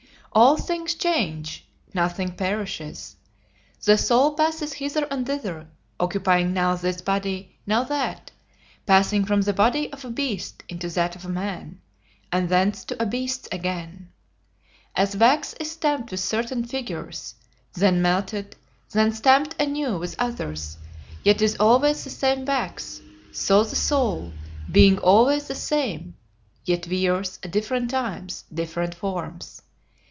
All 0.33 0.55
things 0.55 0.95
change, 0.95 1.65
nothing 1.93 2.31
perishes. 2.37 3.17
The 3.83 3.97
soul 3.97 4.35
passes 4.35 4.71
hither 4.71 5.05
and 5.11 5.25
thither, 5.27 5.67
occupying 5.99 6.53
now 6.53 6.75
this 6.75 7.01
body, 7.01 7.57
now 7.67 7.83
that, 7.83 8.31
passing 8.85 9.25
from 9.25 9.41
the 9.41 9.51
body 9.51 9.91
of 9.91 10.05
a 10.05 10.09
beast 10.09 10.63
into 10.69 10.87
that 10.91 11.17
of 11.17 11.25
a 11.25 11.27
man, 11.27 11.81
and 12.31 12.47
thence 12.47 12.85
to 12.85 13.03
a 13.03 13.05
beast's 13.05 13.49
again. 13.51 14.07
As 14.95 15.17
wax 15.17 15.51
is 15.59 15.71
stamped 15.71 16.11
with 16.11 16.21
certain 16.21 16.63
figures, 16.63 17.35
then 17.73 18.01
melted, 18.01 18.55
then 18.91 19.11
stamped 19.11 19.61
anew 19.61 19.97
with 19.97 20.15
others, 20.17 20.77
yet 21.25 21.41
is 21.41 21.57
always 21.59 22.05
the 22.05 22.09
same 22.09 22.45
wax, 22.45 23.01
so 23.33 23.65
the 23.65 23.75
soul, 23.75 24.31
being 24.71 24.97
always 24.97 25.49
the 25.49 25.55
same, 25.55 26.15
yet 26.63 26.87
wears, 26.89 27.37
at 27.43 27.51
different 27.51 27.89
times, 27.89 28.45
different 28.53 28.95
forms. 28.95 29.61